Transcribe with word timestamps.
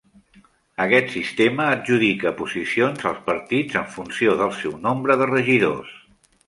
Aquest 0.85 1.11
sistema 1.15 1.67
adjudica 1.75 2.33
posicions 2.41 3.07
als 3.11 3.23
partits 3.31 3.81
en 3.83 3.87
funció 3.99 4.37
del 4.43 4.59
seu 4.65 4.77
nombre 4.89 5.21
de 5.23 5.31
regidors. 5.37 5.99